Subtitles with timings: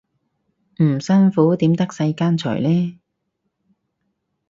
[0.81, 2.99] 唔辛苦點得世間財呢